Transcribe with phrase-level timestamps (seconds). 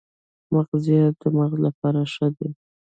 [0.53, 2.49] مغزيات د مغز لپاره ښه دي